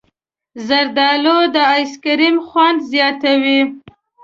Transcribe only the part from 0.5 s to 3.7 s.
زردالو د ایسکریم خوند زیاتوي.